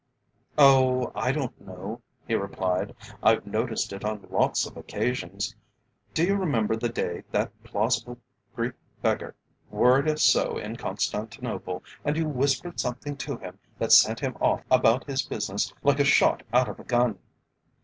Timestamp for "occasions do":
4.75-6.23